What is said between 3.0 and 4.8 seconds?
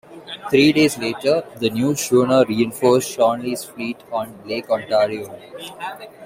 Chauncey's fleet on Lake